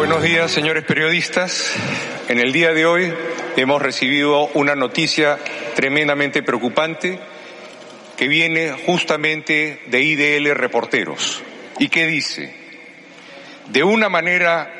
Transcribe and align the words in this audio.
Buenos 0.00 0.22
días, 0.22 0.50
señores 0.50 0.84
periodistas. 0.84 1.74
En 2.28 2.40
el 2.40 2.52
día 2.52 2.72
de 2.72 2.86
hoy 2.86 3.12
hemos 3.56 3.82
recibido 3.82 4.46
una 4.54 4.74
noticia 4.74 5.38
tremendamente 5.74 6.42
preocupante 6.42 7.18
que 8.16 8.26
viene 8.26 8.72
justamente 8.86 9.82
de 9.88 10.00
IDL 10.00 10.54
Reporteros 10.54 11.42
y 11.78 11.90
que 11.90 12.06
dice, 12.06 12.50
de 13.66 13.84
una 13.84 14.08
manera 14.08 14.72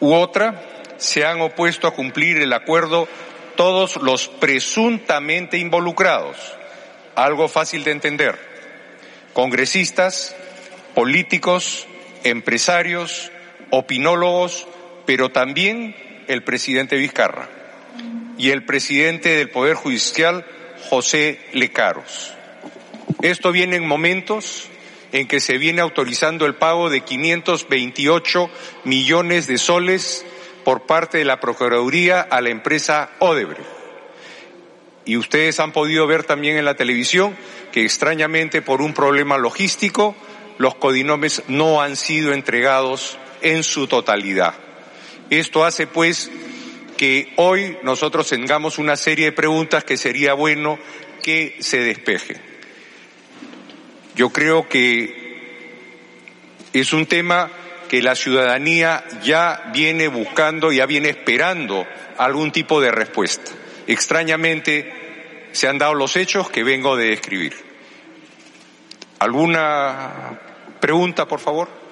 u 0.00 0.14
otra, 0.14 0.60
se 0.96 1.24
han 1.24 1.40
opuesto 1.40 1.86
a 1.86 1.94
cumplir 1.94 2.38
el 2.38 2.54
acuerdo 2.54 3.06
todos 3.54 4.02
los 4.02 4.26
presuntamente 4.26 5.58
involucrados, 5.58 6.56
algo 7.14 7.46
fácil 7.46 7.84
de 7.84 7.92
entender, 7.92 8.36
congresistas, 9.32 10.34
políticos, 10.92 11.86
empresarios, 12.24 13.30
opinólogos, 13.70 14.66
pero 15.04 15.30
también 15.30 15.94
el 16.28 16.42
presidente 16.42 16.96
Vizcarra 16.96 17.48
y 18.38 18.50
el 18.50 18.64
presidente 18.64 19.30
del 19.30 19.50
Poder 19.50 19.74
Judicial, 19.74 20.44
José 20.90 21.40
Lecaros. 21.52 22.32
Esto 23.22 23.52
viene 23.52 23.76
en 23.76 23.86
momentos 23.86 24.68
en 25.12 25.26
que 25.26 25.40
se 25.40 25.58
viene 25.58 25.80
autorizando 25.80 26.46
el 26.46 26.56
pago 26.56 26.90
de 26.90 27.00
528 27.00 28.50
millones 28.84 29.46
de 29.46 29.58
soles 29.58 30.26
por 30.64 30.86
parte 30.86 31.18
de 31.18 31.24
la 31.24 31.40
Procuraduría 31.40 32.20
a 32.20 32.40
la 32.40 32.50
empresa 32.50 33.10
Odebrecht. 33.20 33.64
Y 35.04 35.16
ustedes 35.16 35.60
han 35.60 35.72
podido 35.72 36.06
ver 36.08 36.24
también 36.24 36.56
en 36.56 36.64
la 36.64 36.74
televisión 36.74 37.36
que 37.72 37.84
extrañamente 37.84 38.60
por 38.60 38.82
un 38.82 38.92
problema 38.92 39.38
logístico 39.38 40.16
los 40.58 40.74
codinomes 40.74 41.44
no 41.46 41.80
han 41.80 41.96
sido 41.96 42.32
entregados 42.32 43.16
en 43.46 43.62
su 43.62 43.86
totalidad. 43.86 44.54
Esto 45.30 45.64
hace 45.64 45.86
pues 45.86 46.30
que 46.96 47.32
hoy 47.36 47.76
nosotros 47.84 48.28
tengamos 48.28 48.78
una 48.78 48.96
serie 48.96 49.26
de 49.26 49.32
preguntas 49.32 49.84
que 49.84 49.96
sería 49.96 50.34
bueno 50.34 50.78
que 51.22 51.56
se 51.60 51.78
despejen. 51.78 52.40
Yo 54.16 54.30
creo 54.30 54.68
que 54.68 55.26
es 56.72 56.92
un 56.92 57.06
tema 57.06 57.50
que 57.88 58.02
la 58.02 58.16
ciudadanía 58.16 59.04
ya 59.22 59.70
viene 59.72 60.08
buscando, 60.08 60.72
ya 60.72 60.86
viene 60.86 61.10
esperando 61.10 61.86
algún 62.18 62.50
tipo 62.50 62.80
de 62.80 62.90
respuesta. 62.90 63.52
Extrañamente 63.86 65.48
se 65.52 65.68
han 65.68 65.78
dado 65.78 65.94
los 65.94 66.16
hechos 66.16 66.50
que 66.50 66.64
vengo 66.64 66.96
de 66.96 67.10
describir. 67.10 67.54
¿Alguna 69.20 70.40
pregunta, 70.80 71.28
por 71.28 71.38
favor? 71.38 71.85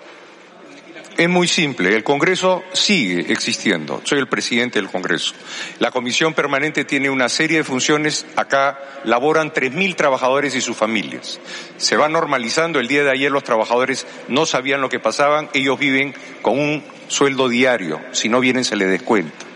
Es 1.17 1.29
muy 1.29 1.47
simple, 1.47 1.95
el 1.95 2.03
Congreso 2.03 2.65
sigue 2.73 3.33
existiendo, 3.33 4.01
soy 4.03 4.19
el 4.19 4.27
presidente 4.27 4.81
del 4.81 4.91
Congreso. 4.91 5.33
La 5.79 5.93
Comisión 5.93 6.34
Permanente 6.34 6.84
tiene 6.84 7.09
una 7.09 7.29
serie 7.29 7.59
de 7.59 7.65
funciones, 7.65 8.27
acá 8.34 8.81
laboran 9.05 9.53
3.000 9.53 9.95
trabajadores 9.95 10.57
y 10.57 10.61
sus 10.61 10.77
familias. 10.77 11.39
Se 11.77 11.97
va 11.97 12.09
normalizando, 12.09 12.81
el 12.81 12.89
día 12.89 13.05
de 13.05 13.12
ayer 13.12 13.31
los 13.31 13.45
trabajadores 13.45 14.09
no 14.27 14.45
sabían 14.45 14.81
lo 14.81 14.89
que 14.89 14.98
pasaban, 14.98 15.51
ellos 15.55 15.79
viven 15.79 16.17
con 16.42 16.59
un 16.59 16.83
sueldo 17.07 17.48
diario, 17.48 18.01
si 18.11 18.29
no 18.29 18.41
vienen 18.41 18.65
se 18.65 18.75
les 18.75 18.91
descuenta. 18.91 19.47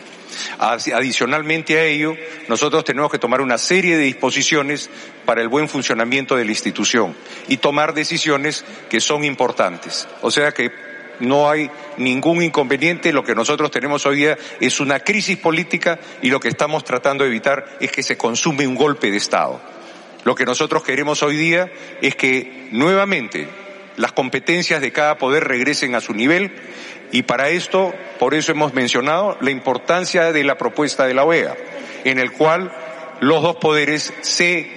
Adicionalmente 0.59 1.77
a 1.77 1.85
ello, 1.85 2.15
nosotros 2.47 2.85
tenemos 2.85 3.11
que 3.11 3.19
tomar 3.19 3.41
una 3.41 3.59
serie 3.59 3.97
de 3.97 4.05
disposiciones 4.05 4.89
para 5.25 5.43
el 5.43 5.49
buen 5.49 5.69
funcionamiento 5.69 6.37
de 6.37 6.45
la 6.45 6.53
institución 6.53 7.17
y 7.49 7.57
tomar 7.57 7.95
decisiones 7.95 8.65
que 8.89 9.01
son 9.01 9.25
importantes. 9.25 10.07
O 10.23 10.31
sea 10.31 10.53
que 10.53 10.88
no 11.21 11.51
hay 11.51 11.71
ningún 11.97 12.43
inconveniente. 12.43 13.13
Lo 13.13 13.25
que 13.25 13.35
nosotros 13.35 13.71
tenemos 13.71 14.07
hoy 14.07 14.17
día 14.17 14.39
es 14.61 14.81
una 14.81 15.01
crisis 15.01 15.37
política 15.37 15.99
y 16.23 16.31
lo 16.31 16.41
que 16.41 16.49
estamos 16.49 16.85
tratando 16.85 17.25
de 17.25 17.31
evitar 17.31 17.65
es 17.81 17.91
que 17.91 18.03
se 18.03 18.17
consume 18.17 18.67
un 18.67 18.75
golpe 18.75 19.11
de 19.11 19.17
Estado. 19.17 19.61
Lo 20.25 20.35
que 20.35 20.45
nosotros 20.45 20.83
queremos 20.83 21.23
hoy 21.23 21.37
día 21.37 21.71
es 22.03 22.15
que 22.15 22.69
nuevamente 22.73 23.49
las 23.97 24.13
competencias 24.13 24.81
de 24.81 24.93
cada 24.93 25.19
poder 25.19 25.45
regresen 25.45 25.95
a 25.95 26.01
su 26.01 26.13
nivel 26.15 26.53
y 27.11 27.23
para 27.23 27.49
esto, 27.49 27.95
por 28.19 28.35
eso 28.35 28.53
hemos 28.53 28.75
mencionado 28.75 29.39
la 29.41 29.51
importancia 29.51 30.33
de 30.33 30.45
la 30.45 30.59
propuesta 30.59 31.07
de 31.07 31.15
la 31.15 31.25
OEA, 31.25 31.57
en 32.05 32.19
el 32.19 32.33
cual 32.33 32.71
los 33.21 33.43
dos 33.43 33.57
poderes 33.57 34.13
se 34.21 34.71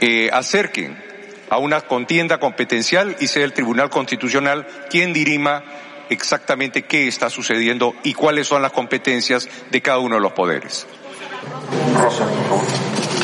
eh, 0.00 0.28
acerquen 0.32 1.05
a 1.50 1.58
una 1.58 1.80
contienda 1.82 2.38
competencial 2.38 3.16
y 3.20 3.28
sea 3.28 3.44
el 3.44 3.52
Tribunal 3.52 3.90
Constitucional 3.90 4.66
quien 4.90 5.12
dirima 5.12 5.62
exactamente 6.08 6.82
qué 6.82 7.08
está 7.08 7.30
sucediendo 7.30 7.94
y 8.02 8.14
cuáles 8.14 8.46
son 8.46 8.62
las 8.62 8.72
competencias 8.72 9.48
de 9.70 9.82
cada 9.82 9.98
uno 9.98 10.16
de 10.16 10.20
los 10.20 10.32
poderes. 10.32 10.86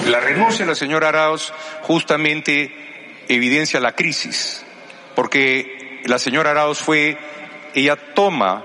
La 0.08 0.20
renuncia 0.20 0.64
de 0.64 0.70
la 0.70 0.74
señora 0.74 1.08
Arauz 1.08 1.52
justamente 1.82 2.72
evidencia 3.28 3.80
la 3.80 3.92
crisis, 3.92 4.64
porque 5.14 6.00
la 6.04 6.18
señora 6.18 6.50
Arauz 6.50 6.78
fue, 6.78 7.16
ella 7.74 7.96
toma 8.14 8.64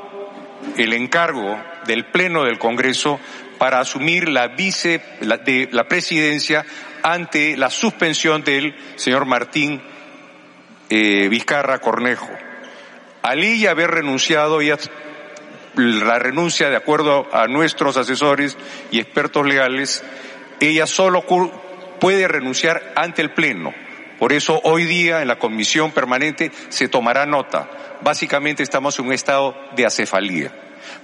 el 0.77 0.93
encargo 0.93 1.57
del 1.85 2.05
Pleno 2.05 2.43
del 2.43 2.57
Congreso 2.57 3.19
para 3.57 3.79
asumir 3.79 4.29
la 4.29 4.47
vice 4.49 5.01
de 5.21 5.69
la 5.71 5.87
presidencia 5.87 6.65
ante 7.03 7.57
la 7.57 7.69
suspensión 7.69 8.43
del 8.43 8.75
señor 8.95 9.25
Martín 9.25 9.81
eh, 10.89 11.27
Vizcarra 11.29 11.79
Cornejo. 11.79 12.29
Al 13.21 13.43
ella 13.43 13.71
haber 13.71 13.91
renunciado, 13.91 14.61
ella, 14.61 14.77
la 15.75 16.17
renuncia 16.19 16.69
de 16.69 16.77
acuerdo 16.77 17.27
a 17.33 17.47
nuestros 17.47 17.97
asesores 17.97 18.57
y 18.91 18.99
expertos 18.99 19.45
legales, 19.45 20.03
ella 20.59 20.87
solo 20.87 21.25
puede 21.99 22.27
renunciar 22.27 22.93
ante 22.95 23.21
el 23.21 23.31
Pleno. 23.31 23.73
Por 24.17 24.33
eso 24.33 24.61
hoy 24.63 24.85
día 24.85 25.21
en 25.21 25.27
la 25.27 25.39
comisión 25.39 25.91
permanente 25.91 26.51
se 26.69 26.87
tomará 26.87 27.25
nota. 27.25 27.69
Básicamente 28.01 28.63
estamos 28.63 28.97
en 28.97 29.07
un 29.07 29.13
estado 29.13 29.55
de 29.75 29.85
acefalía. 29.85 30.53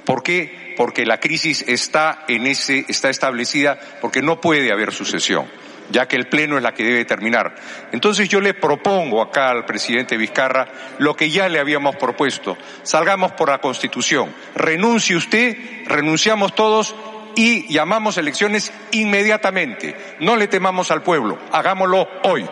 ¿Por 0.05 0.23
qué? 0.23 0.73
Porque 0.77 1.05
la 1.05 1.19
crisis 1.19 1.63
está 1.67 2.23
en 2.27 2.47
ese, 2.47 2.85
está 2.87 3.09
establecida 3.09 3.79
porque 4.01 4.21
no 4.21 4.39
puede 4.39 4.71
haber 4.71 4.91
sucesión 4.93 5.45
ya 5.89 6.07
que 6.07 6.15
el 6.15 6.27
Pleno 6.27 6.57
es 6.57 6.63
la 6.63 6.73
que 6.73 6.83
debe 6.83 7.05
terminar. 7.05 7.55
Entonces 7.91 8.29
yo 8.29 8.41
le 8.41 8.53
propongo 8.53 9.21
acá 9.21 9.49
al 9.49 9.65
presidente 9.65 10.17
Vizcarra 10.17 10.67
lo 10.97 11.15
que 11.15 11.29
ya 11.29 11.49
le 11.49 11.59
habíamos 11.59 11.95
propuesto. 11.95 12.57
Salgamos 12.83 13.31
por 13.33 13.49
la 13.49 13.59
Constitución. 13.59 14.33
Renuncie 14.55 15.15
usted, 15.15 15.57
renunciamos 15.85 16.55
todos 16.55 16.95
y 17.35 17.71
llamamos 17.71 18.17
elecciones 18.17 18.71
inmediatamente. 18.91 19.95
No 20.19 20.35
le 20.35 20.47
temamos 20.47 20.91
al 20.91 21.01
pueblo, 21.01 21.39
hagámoslo 21.51 22.07
hoy. 22.23 22.45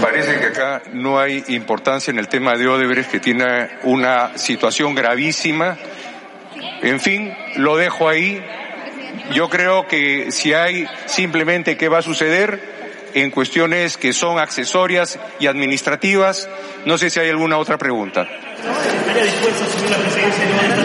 Parece 0.00 0.38
que 0.38 0.46
acá 0.46 0.82
no 0.92 1.18
hay 1.18 1.42
importancia 1.48 2.10
en 2.10 2.18
el 2.18 2.28
tema 2.28 2.54
de 2.54 2.68
Odebrecht, 2.68 3.10
que 3.10 3.20
tiene 3.20 3.70
una 3.82 4.36
situación 4.38 4.94
gravísima. 4.94 5.76
En 6.82 7.00
fin, 7.00 7.34
lo 7.56 7.76
dejo 7.76 8.08
ahí. 8.08 8.42
Yo 9.32 9.48
creo 9.48 9.86
que 9.86 10.30
si 10.30 10.52
hay 10.52 10.86
simplemente 11.06 11.76
qué 11.76 11.88
va 11.88 11.98
a 11.98 12.02
suceder 12.02 12.76
en 13.14 13.30
cuestiones 13.30 13.96
que 13.96 14.12
son 14.12 14.38
accesorias 14.38 15.18
y 15.40 15.46
administrativas, 15.46 16.48
no 16.84 16.98
sé 16.98 17.10
si 17.10 17.18
hay 17.18 17.30
alguna 17.30 17.58
otra 17.58 17.78
pregunta. 17.78 18.28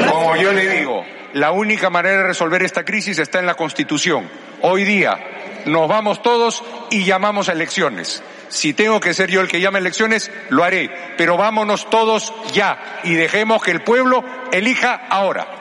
Como 0.09 0.35
yo 0.37 0.53
le 0.53 0.69
digo, 0.69 1.05
la 1.33 1.51
única 1.51 1.89
manera 1.89 2.17
de 2.17 2.23
resolver 2.23 2.63
esta 2.63 2.83
crisis 2.85 3.19
está 3.19 3.39
en 3.39 3.45
la 3.45 3.55
Constitución. 3.55 4.29
Hoy 4.61 4.85
día 4.85 5.19
nos 5.65 5.87
vamos 5.87 6.21
todos 6.21 6.63
y 6.89 7.03
llamamos 7.03 7.49
a 7.49 7.51
elecciones. 7.51 8.23
Si 8.47 8.73
tengo 8.73 8.99
que 8.99 9.13
ser 9.13 9.29
yo 9.29 9.41
el 9.41 9.47
que 9.47 9.61
llame 9.61 9.79
elecciones, 9.79 10.31
lo 10.49 10.63
haré. 10.63 10.89
Pero 11.17 11.37
vámonos 11.37 11.89
todos 11.89 12.33
ya 12.53 12.99
y 13.03 13.13
dejemos 13.13 13.63
que 13.63 13.71
el 13.71 13.81
pueblo 13.81 14.25
elija 14.51 14.93
ahora. 15.09 15.60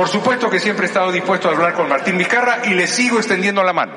Por 0.00 0.08
supuesto 0.08 0.48
que 0.48 0.58
siempre 0.58 0.86
he 0.86 0.88
estado 0.88 1.12
dispuesto 1.12 1.50
a 1.50 1.52
hablar 1.52 1.74
con 1.74 1.86
Martín 1.86 2.16
Vizcarra 2.16 2.60
y 2.64 2.70
le 2.72 2.86
sigo 2.86 3.18
extendiendo 3.18 3.62
la 3.62 3.74
mano. 3.74 3.92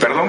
¿Perdón? 0.00 0.28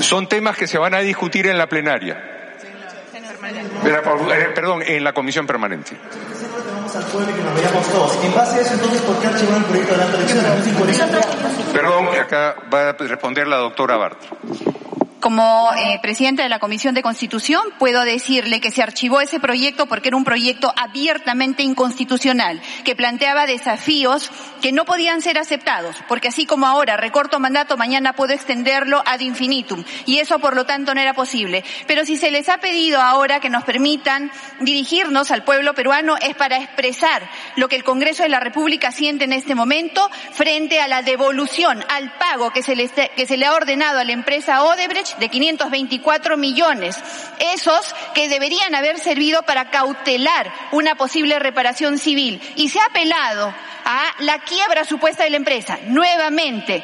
Son 0.00 0.26
temas 0.28 0.56
que 0.56 0.66
se 0.66 0.78
van 0.78 0.94
a 0.94 1.00
discutir 1.00 1.46
en 1.46 1.58
la 1.58 1.66
plenaria. 1.66 2.14
Eh, 3.84 4.48
perdón, 4.54 4.82
en 4.86 5.04
la 5.04 5.12
comisión 5.12 5.46
permanente. 5.46 5.94
Perdón, 11.74 12.08
acá 12.18 12.56
va 12.72 12.88
a 12.88 12.92
responder 12.92 13.46
la 13.46 13.56
doctora 13.58 13.98
Bartra. 13.98 14.30
Como 15.22 15.70
eh, 15.76 16.00
presidenta 16.02 16.42
de 16.42 16.48
la 16.48 16.58
Comisión 16.58 16.96
de 16.96 17.02
Constitución, 17.02 17.62
puedo 17.78 18.02
decirle 18.02 18.60
que 18.60 18.72
se 18.72 18.82
archivó 18.82 19.20
ese 19.20 19.38
proyecto 19.38 19.86
porque 19.86 20.08
era 20.08 20.16
un 20.16 20.24
proyecto 20.24 20.74
abiertamente 20.76 21.62
inconstitucional, 21.62 22.60
que 22.82 22.96
planteaba 22.96 23.46
desafíos 23.46 24.32
que 24.60 24.72
no 24.72 24.84
podían 24.84 25.22
ser 25.22 25.38
aceptados, 25.38 25.94
porque 26.08 26.26
así 26.26 26.44
como 26.44 26.66
ahora 26.66 26.96
recorto 26.96 27.38
mandato, 27.38 27.76
mañana 27.76 28.14
puedo 28.14 28.32
extenderlo 28.32 29.00
ad 29.06 29.20
infinitum, 29.20 29.84
y 30.06 30.18
eso 30.18 30.40
por 30.40 30.56
lo 30.56 30.66
tanto 30.66 30.92
no 30.92 31.00
era 31.00 31.14
posible. 31.14 31.62
Pero 31.86 32.04
si 32.04 32.16
se 32.16 32.32
les 32.32 32.48
ha 32.48 32.58
pedido 32.58 33.00
ahora 33.00 33.38
que 33.38 33.48
nos 33.48 33.62
permitan 33.62 34.32
dirigirnos 34.58 35.30
al 35.30 35.44
pueblo 35.44 35.72
peruano 35.74 36.16
es 36.16 36.34
para 36.34 36.56
expresar 36.56 37.30
lo 37.54 37.68
que 37.68 37.76
el 37.76 37.84
Congreso 37.84 38.24
de 38.24 38.28
la 38.28 38.40
República 38.40 38.90
siente 38.90 39.22
en 39.22 39.34
este 39.34 39.54
momento 39.54 40.10
frente 40.32 40.80
a 40.80 40.88
la 40.88 41.02
devolución, 41.02 41.84
al 41.90 42.12
pago 42.18 42.50
que 42.50 42.64
se 42.64 42.74
le, 42.74 42.88
que 42.88 43.26
se 43.26 43.36
le 43.36 43.46
ha 43.46 43.54
ordenado 43.54 44.00
a 44.00 44.04
la 44.04 44.12
empresa 44.12 44.64
Odebrecht 44.64 45.11
de 45.18 45.28
524 45.28 46.36
millones, 46.36 46.96
esos 47.38 47.94
que 48.14 48.28
deberían 48.28 48.74
haber 48.74 48.98
servido 48.98 49.42
para 49.42 49.70
cautelar 49.70 50.52
una 50.72 50.94
posible 50.94 51.38
reparación 51.38 51.98
civil. 51.98 52.40
Y 52.56 52.68
se 52.68 52.80
ha 52.80 52.86
apelado 52.86 53.54
a 53.84 54.04
la 54.20 54.38
quiebra 54.40 54.84
supuesta 54.84 55.24
de 55.24 55.30
la 55.30 55.36
empresa. 55.36 55.78
Nuevamente, 55.86 56.82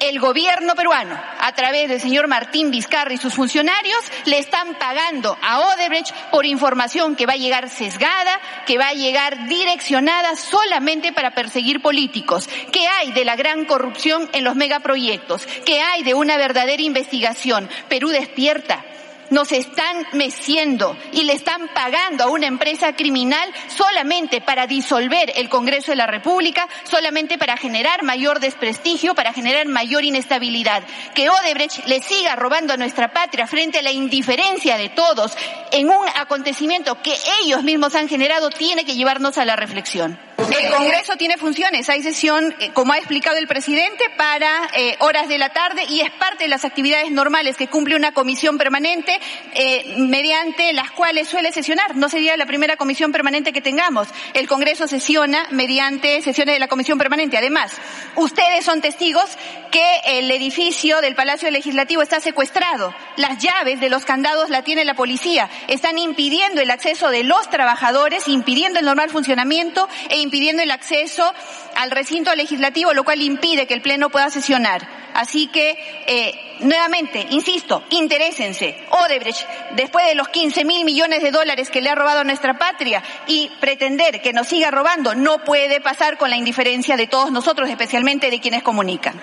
el 0.00 0.18
gobierno 0.18 0.74
peruano, 0.74 1.20
a 1.38 1.52
través 1.52 1.88
del 1.88 2.00
señor 2.00 2.26
Martín 2.26 2.70
Vizcarra 2.70 3.12
y 3.12 3.18
sus 3.18 3.34
funcionarios, 3.34 4.00
le 4.24 4.38
están 4.38 4.74
pagando 4.74 5.38
a 5.42 5.60
Odebrecht 5.60 6.14
por 6.30 6.46
información 6.46 7.16
que 7.16 7.26
va 7.26 7.34
a 7.34 7.36
llegar 7.36 7.68
sesgada, 7.68 8.40
que 8.66 8.78
va 8.78 8.88
a 8.88 8.94
llegar 8.94 9.46
direccionada 9.46 10.36
solamente 10.36 11.12
para 11.12 11.34
perseguir 11.34 11.82
políticos. 11.82 12.48
¿Qué 12.72 12.86
hay 12.88 13.12
de 13.12 13.24
la 13.24 13.36
gran 13.36 13.66
corrupción 13.66 14.28
en 14.32 14.44
los 14.44 14.56
megaproyectos? 14.56 15.46
¿Qué 15.66 15.80
hay 15.82 16.02
de 16.02 16.14
una 16.14 16.38
verdadera 16.38 16.82
investigación? 16.82 17.68
Perú 17.88 18.08
despierta 18.08 18.84
nos 19.30 19.52
están 19.52 20.06
meciendo 20.12 20.96
y 21.12 21.24
le 21.24 21.32
están 21.32 21.68
pagando 21.74 22.24
a 22.24 22.30
una 22.30 22.46
empresa 22.46 22.94
criminal 22.94 23.48
solamente 23.68 24.40
para 24.40 24.66
disolver 24.66 25.32
el 25.36 25.48
Congreso 25.48 25.92
de 25.92 25.96
la 25.96 26.06
República, 26.06 26.68
solamente 26.84 27.38
para 27.38 27.56
generar 27.56 28.02
mayor 28.02 28.40
desprestigio, 28.40 29.14
para 29.14 29.32
generar 29.32 29.66
mayor 29.66 30.04
inestabilidad. 30.04 30.82
Que 31.14 31.30
Odebrecht 31.30 31.86
le 31.86 32.00
siga 32.00 32.36
robando 32.36 32.74
a 32.74 32.76
nuestra 32.76 33.12
patria 33.12 33.46
frente 33.46 33.78
a 33.78 33.82
la 33.82 33.92
indiferencia 33.92 34.76
de 34.76 34.90
todos 34.90 35.32
en 35.72 35.88
un 35.88 36.06
acontecimiento 36.16 37.00
que 37.02 37.16
ellos 37.42 37.62
mismos 37.62 37.94
han 37.94 38.08
generado 38.08 38.50
tiene 38.50 38.84
que 38.84 38.94
llevarnos 38.94 39.38
a 39.38 39.44
la 39.44 39.56
reflexión. 39.56 40.29
El 40.60 40.70
Congreso 40.70 41.16
tiene 41.16 41.38
funciones, 41.38 41.88
hay 41.88 42.02
sesión, 42.02 42.54
eh, 42.60 42.70
como 42.74 42.92
ha 42.92 42.98
explicado 42.98 43.38
el 43.38 43.46
presidente, 43.46 44.04
para 44.18 44.68
eh, 44.76 44.94
horas 44.98 45.26
de 45.26 45.38
la 45.38 45.48
tarde 45.48 45.84
y 45.88 46.02
es 46.02 46.10
parte 46.10 46.44
de 46.44 46.48
las 46.48 46.66
actividades 46.66 47.10
normales 47.10 47.56
que 47.56 47.68
cumple 47.68 47.96
una 47.96 48.12
comisión 48.12 48.58
permanente 48.58 49.18
eh, 49.54 49.94
mediante 49.96 50.74
las 50.74 50.90
cuales 50.90 51.28
suele 51.28 51.50
sesionar. 51.50 51.96
No 51.96 52.10
sería 52.10 52.36
la 52.36 52.44
primera 52.44 52.76
comisión 52.76 53.10
permanente 53.10 53.54
que 53.54 53.62
tengamos. 53.62 54.08
El 54.34 54.48
Congreso 54.48 54.86
sesiona 54.86 55.46
mediante 55.50 56.20
sesiones 56.20 56.54
de 56.54 56.60
la 56.60 56.68
comisión 56.68 56.98
permanente. 56.98 57.38
Además, 57.38 57.72
ustedes 58.16 58.62
son 58.66 58.82
testigos 58.82 59.24
que 59.70 60.00
el 60.04 60.30
edificio 60.30 61.00
del 61.00 61.14
Palacio 61.14 61.50
Legislativo 61.50 62.02
está 62.02 62.20
secuestrado. 62.20 62.94
Las 63.16 63.38
llaves 63.38 63.80
de 63.80 63.88
los 63.88 64.04
candados 64.04 64.50
la 64.50 64.62
tiene 64.62 64.84
la 64.84 64.94
policía. 64.94 65.48
Están 65.68 65.96
impidiendo 65.96 66.60
el 66.60 66.70
acceso 66.70 67.08
de 67.08 67.24
los 67.24 67.48
trabajadores, 67.48 68.28
impidiendo 68.28 68.78
el 68.78 68.84
normal 68.84 69.08
funcionamiento 69.08 69.88
e 70.10 70.18
impidiendo 70.18 70.49
el 70.58 70.72
acceso 70.72 71.32
al 71.76 71.90
recinto 71.90 72.34
legislativo, 72.34 72.92
lo 72.92 73.04
cual 73.04 73.22
impide 73.22 73.66
que 73.66 73.74
el 73.74 73.82
Pleno 73.82 74.10
pueda 74.10 74.30
sesionar. 74.30 74.88
Así 75.14 75.48
que, 75.48 75.76
eh, 76.06 76.56
nuevamente, 76.60 77.26
insisto, 77.30 77.84
interésense. 77.90 78.76
Odebrecht, 78.90 79.46
después 79.72 80.06
de 80.06 80.14
los 80.14 80.28
15 80.28 80.64
mil 80.64 80.84
millones 80.84 81.22
de 81.22 81.30
dólares 81.30 81.70
que 81.70 81.80
le 81.80 81.90
ha 81.90 81.94
robado 81.94 82.20
a 82.20 82.24
nuestra 82.24 82.58
patria 82.58 83.02
y 83.26 83.50
pretender 83.60 84.20
que 84.22 84.32
nos 84.32 84.46
siga 84.46 84.70
robando, 84.70 85.14
no 85.14 85.38
puede 85.44 85.80
pasar 85.80 86.16
con 86.16 86.30
la 86.30 86.36
indiferencia 86.36 86.96
de 86.96 87.06
todos 87.06 87.30
nosotros, 87.30 87.68
especialmente 87.68 88.30
de 88.30 88.40
quienes 88.40 88.62
comunican. 88.62 89.20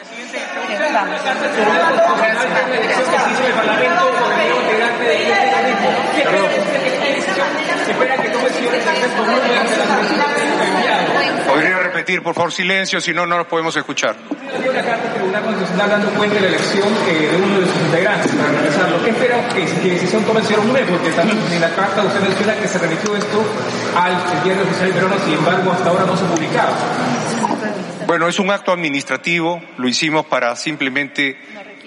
Repetir, 11.97 12.21
por 12.21 12.35
favor, 12.35 12.53
silencio, 12.53 13.01
si 13.01 13.11
no, 13.11 13.25
no 13.25 13.37
nos 13.37 13.47
podemos 13.47 13.75
escuchar. 13.75 14.15
Hay 14.53 14.69
una 14.69 14.83
carta 14.83 15.13
Tribunal 15.13 15.43
Constitucional 15.43 15.89
dando 15.89 16.09
cuenta 16.11 16.35
de 16.35 16.41
la 16.41 16.47
elección 16.47 16.87
eh, 17.07 17.27
de 17.31 17.37
uno 17.41 17.59
de 17.59 17.65
sus 17.65 17.81
integrantes 17.81 18.31
para 18.33 18.51
realizarlo. 18.51 19.03
¿Qué 19.03 19.09
espera 19.09 19.47
que, 19.49 19.65
que 19.65 19.89
decisión 19.93 20.23
tome 20.23 20.41
el 20.41 20.45
señor 20.45 20.63
Mune? 20.65 20.81
Porque 20.81 21.09
también 21.09 21.39
en 21.51 21.61
la 21.61 21.69
carta 21.71 22.03
usted 22.03 22.21
menciona 22.21 22.55
que 22.55 22.67
se 22.67 22.77
remitió 22.77 23.15
esto 23.15 23.43
al 23.95 24.43
diario 24.43 24.63
oficial 24.63 24.91
peruano, 24.91 25.15
sin 25.25 25.33
embargo, 25.33 25.71
hasta 25.71 25.89
ahora 25.89 26.05
no 26.05 26.15
se 26.15 26.25
ha 26.25 26.27
publicado. 26.27 26.73
Bueno, 28.05 28.27
es 28.27 28.39
un 28.39 28.51
acto 28.51 28.71
administrativo, 28.71 29.61
lo 29.77 29.87
hicimos 29.87 30.25
para 30.27 30.55
simplemente 30.55 31.35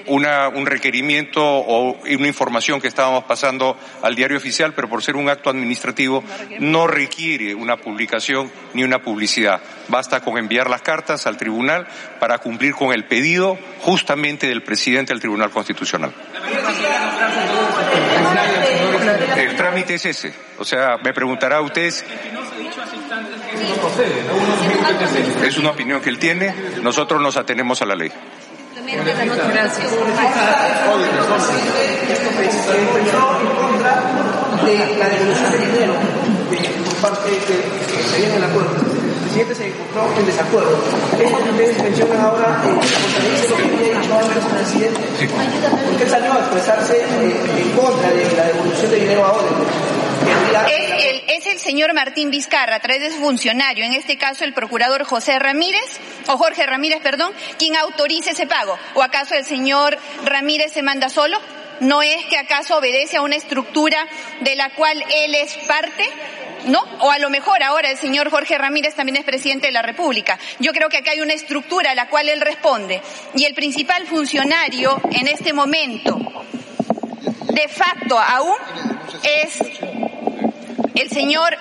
una, 0.07 0.49
un 0.49 0.67
requerimiento 0.67 1.43
o 1.43 1.97
una 2.03 2.27
información 2.27 2.81
que 2.81 2.89
estábamos 2.89 3.25
pasando 3.25 3.77
al 4.03 4.15
diario 4.15 4.37
oficial, 4.37 4.73
pero 4.75 4.89
por 4.89 5.03
ser 5.03 5.17
un 5.17 5.29
acto 5.29 5.51
administrativo 5.51 6.25
no 6.59 6.87
requiere 6.87 7.55
una 7.55 7.77
publicación 7.77 8.51
ni 8.75 8.85
una 8.85 9.03
publicidad. 9.03 9.61
Basta 9.89 10.21
con 10.21 10.39
enviar 10.39 10.71
las 10.71 10.83
cartas 10.83 11.27
al 11.27 11.37
tribunal 11.37 11.87
para 12.19 12.39
cumplir 12.39 12.75
con 12.75 12.93
el 12.93 13.05
pedido 13.05 13.59
justamente 13.81 14.47
del 14.47 14.63
presidente 14.63 15.13
del 15.13 15.21
Tribunal 15.21 15.51
Constitucional. 15.51 16.13
El 19.37 19.57
trámite 19.57 19.95
es 19.95 20.07
ese. 20.07 20.33
O 20.59 20.65
sea, 20.65 20.97
me 21.03 21.13
preguntará 21.13 21.61
usted. 21.61 21.93
Es 25.45 25.59
una 25.59 25.71
opinión 25.71 26.01
que 26.01 26.11
él 26.11 26.19
tiene, 26.19 26.55
nosotros 26.83 27.21
nos 27.21 27.37
atenemos 27.37 27.83
a 27.83 27.87
la 27.87 27.97
ley. 27.97 28.13
Gracias. 29.53 29.91
De 34.65 34.97
la 34.99 35.09
devolución 35.09 35.53
de 35.53 35.59
dinero 35.59 35.95
por 36.85 36.95
parte 37.11 37.31
de 37.31 37.39
se 37.41 38.19
viene 38.19 38.37
el 38.37 38.45
acuerdo. 38.45 38.71
El 38.71 39.21
presidente 39.23 39.55
se 39.55 39.69
encontró 39.69 40.09
en 40.19 40.27
desacuerdo. 40.27 40.79
Esto 41.19 41.39
que 41.39 41.51
ustedes 41.51 41.83
mencionan 41.83 42.21
ahora 42.21 42.63
contradice 42.63 43.49
lo 43.49 43.57
que 43.57 43.63
había 43.63 44.01
dicho 44.01 44.19
antes 44.19 44.37
el 44.37 44.51
presidente. 44.51 45.01
Porque 45.87 46.09
salió 46.09 46.33
a 46.33 46.39
expresarse 46.41 47.03
en 47.03 47.71
contra 47.73 48.11
de 48.11 48.37
la 48.37 48.45
devolución 48.47 48.91
de 48.91 48.97
dinero 48.97 49.25
a 49.25 49.33
Odebrecht. 49.33 50.90
Es 51.31 51.47
el, 51.47 51.61
señor 51.61 51.95
Martín 51.95 52.33
Vizcarra, 52.33 52.75
a 52.75 52.81
través 52.81 53.03
de 53.03 53.13
su 53.13 53.19
funcionario, 53.19 53.85
en 53.85 53.95
este 53.95 54.19
caso 54.19 54.43
el 54.43 54.53
procurador 54.53 55.05
José 55.05 55.39
Ramírez, 55.39 56.01
o 56.27 56.37
Jorge 56.37 56.67
Ramírez, 56.67 57.01
perdón, 57.03 57.33
quien 57.57 57.77
autoriza 57.77 58.33
ese 58.33 58.49
pago. 58.49 58.77
¿O 58.95 59.03
acaso 59.05 59.37
el 59.37 59.45
señor 59.45 59.97
Ramírez 60.25 60.73
se 60.73 60.83
manda 60.83 61.09
solo? 61.09 61.39
¿No 61.79 62.03
es 62.03 62.25
que 62.27 62.37
acaso 62.37 62.79
obedece 62.79 63.19
a 63.19 63.23
una 63.23 63.37
estructura 63.37 64.09
de 64.41 64.57
la 64.57 64.71
cual 64.71 65.05
él 65.09 65.37
es 65.37 65.55
parte? 65.69 66.05
¿no? 66.67 66.83
O 66.99 67.13
a 67.13 67.21
lo 67.21 67.31
mejor 67.31 67.63
ahora 67.63 67.93
el 67.93 67.97
señor 67.97 68.29
Jorge 68.29 68.59
Ramírez 68.59 68.97
también 68.97 69.17
es 69.17 69.25
presidente 69.25 69.69
de 69.69 69.73
la 69.73 69.83
República. 69.83 70.37
Yo 70.59 70.73
creo 70.73 70.89
que 70.89 70.99
acá 70.99 71.13
hay 71.13 71.21
una 71.21 71.35
estructura 71.35 71.93
a 71.93 71.95
la 71.95 72.09
cual 72.09 72.29
él 72.29 72.41
responde. 72.41 73.01
Y 73.37 73.45
el 73.45 73.55
principal 73.55 74.05
funcionario 74.09 75.01
en 75.13 75.29
este 75.29 75.53
momento, 75.53 76.19
de 77.53 77.69
facto 77.69 78.19
aún, 78.19 78.57
es 79.23 79.61
el 80.95 81.11
señor 81.11 81.57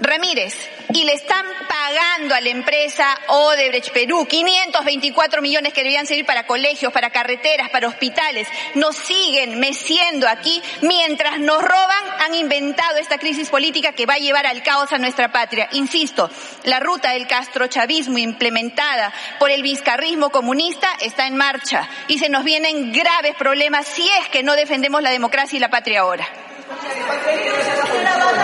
Ramírez 0.00 0.54
y 0.94 1.04
le 1.04 1.14
están 1.14 1.44
pagando 1.68 2.34
a 2.34 2.40
la 2.40 2.48
empresa 2.48 3.18
Odebrecht 3.28 3.92
Perú 3.92 4.26
524 4.26 5.42
millones 5.42 5.72
que 5.72 5.82
debían 5.82 6.06
servir 6.06 6.24
para 6.24 6.46
colegios, 6.46 6.92
para 6.92 7.10
carreteras, 7.10 7.70
para 7.70 7.88
hospitales. 7.88 8.46
Nos 8.74 8.96
siguen 8.96 9.58
meciendo 9.58 10.28
aquí 10.28 10.62
mientras 10.82 11.38
nos 11.40 11.62
roban, 11.62 12.04
han 12.20 12.34
inventado 12.34 12.98
esta 12.98 13.18
crisis 13.18 13.48
política 13.48 13.92
que 13.92 14.06
va 14.06 14.14
a 14.14 14.18
llevar 14.18 14.46
al 14.46 14.62
caos 14.62 14.92
a 14.92 14.98
nuestra 14.98 15.32
patria. 15.32 15.68
Insisto, 15.72 16.30
la 16.64 16.80
ruta 16.80 17.12
del 17.12 17.26
castrochavismo 17.26 18.18
implementada 18.18 19.12
por 19.38 19.50
el 19.50 19.62
vizcarrismo 19.62 20.30
comunista 20.30 20.88
está 21.00 21.26
en 21.26 21.36
marcha 21.36 21.88
y 22.08 22.18
se 22.18 22.28
nos 22.28 22.44
vienen 22.44 22.92
graves 22.92 23.34
problemas 23.36 23.86
si 23.86 24.08
es 24.20 24.28
que 24.28 24.42
no 24.42 24.54
defendemos 24.54 25.02
la 25.02 25.10
democracia 25.10 25.56
y 25.56 25.60
la 25.60 25.70
patria 25.70 26.00
ahora 26.00 26.45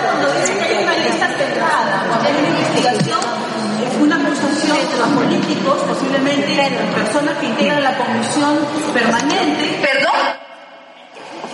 cuando 0.02 0.32
dice 0.40 0.58
que 0.58 0.64
hay 0.64 0.82
una 0.84 0.96
lista 0.96 1.28
cerrada, 1.28 2.06
cuando 2.08 2.28
hay 2.28 2.36
una 2.36 2.48
investigación, 2.48 3.20
una 4.00 4.16
acusación 4.16 4.78
de 4.78 4.96
los 4.98 5.08
políticos, 5.08 5.78
posiblemente 5.88 6.70
personas 6.94 7.38
que 7.38 7.46
integran 7.46 7.82
la 7.82 7.96
comisión 7.96 8.58
permanente. 8.94 9.78
¿Perdón? 9.80 10.20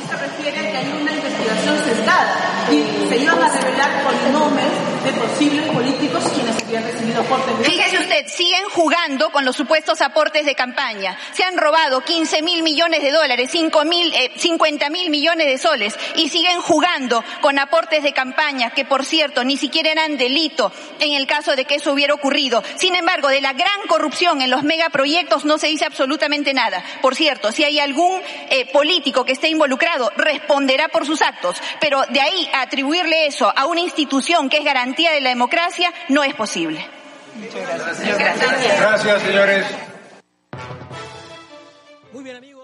Se 0.09 0.17
refiere 0.17 0.59
a 0.59 0.71
que 0.71 0.77
hay 0.77 0.99
una 1.01 1.13
investigación 1.13 1.79
sesgada 1.85 2.37
y 2.71 3.09
se 3.09 3.17
iban 3.17 3.43
a 3.43 3.49
revelar 3.49 4.05
polinomes 4.05 4.67
de 5.05 5.13
posibles 5.13 5.67
políticos 5.69 6.25
quienes 6.35 6.63
habían 6.63 6.85
recibido 6.85 7.21
aportes. 7.23 7.55
Fíjese 7.63 7.99
siguen 8.27 8.65
jugando 8.71 9.31
con 9.31 9.45
los 9.45 9.57
supuestos 9.57 10.01
aportes 10.01 10.45
de 10.45 10.55
campaña. 10.55 11.17
Se 11.33 11.45
han 11.45 11.57
robado 11.57 12.01
15 12.01 12.43
mil 12.43 12.63
millones 12.63 13.03
de 13.03 13.13
dólares, 13.13 13.51
5 13.53 13.85
mil, 13.85 14.13
50 14.37 14.87
eh, 14.87 14.91
mil 14.91 15.11
millones 15.11 15.47
de 15.47 15.59
soles 15.59 15.97
y 16.17 16.29
siguen 16.29 16.61
jugando 16.61 17.23
con 17.41 17.59
aportes 17.59 18.03
de 18.03 18.13
campaña 18.13 18.71
que, 18.71 18.85
por 18.85 19.05
cierto, 19.05 19.45
ni 19.45 19.57
siquiera 19.57 19.91
eran 19.91 20.17
delito 20.17 20.73
en 21.01 21.13
el 21.13 21.27
caso 21.27 21.55
de 21.57 21.65
que 21.65 21.77
eso 21.77 21.93
hubiera 21.93 22.15
ocurrido. 22.15 22.63
Sin 22.77 22.95
embargo, 22.95 23.29
de 23.29 23.41
la 23.41 23.53
gran 23.53 23.87
corrupción 23.89 24.43
en 24.43 24.51
los 24.51 24.63
megaproyectos 24.63 25.45
no 25.45 25.59
se 25.59 25.69
dice 25.69 25.85
absolutamente 25.85 26.55
nada. 26.55 26.83
Por 27.03 27.15
cierto, 27.15 27.53
si 27.53 27.65
hay 27.65 27.79
algún 27.79 28.21
eh, 28.51 28.67
político 28.73 29.25
que 29.25 29.33
esté 29.33 29.49
involucrado, 29.49 30.13
responderá 30.17 30.89
por 30.89 31.07
sus 31.07 31.23
actos. 31.23 31.57
Pero 31.81 32.05
de 32.09 32.21
ahí 32.21 32.49
a 32.53 32.63
atribuirle 32.63 33.27
eso 33.27 33.53
a 33.55 33.67
una 33.67 33.81
institución 33.81 34.49
que 34.49 34.59
es 34.59 34.65
garantía 34.65 35.13
de 35.13 35.21
la 35.21 35.31
democracia 35.31 35.93
no 36.09 36.25
es 36.25 36.35
posible. 36.35 36.98
Muchas 37.39 37.79
gracias. 37.79 38.81
Gracias, 38.81 39.23
señores. 39.23 39.67
Muy 42.13 42.25
bien, 42.25 42.37
amigos. 42.37 42.58